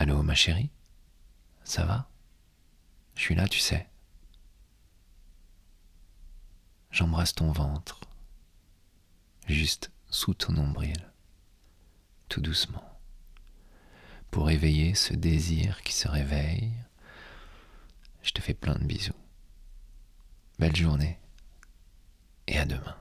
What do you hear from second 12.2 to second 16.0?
tout doucement, pour éveiller ce désir qui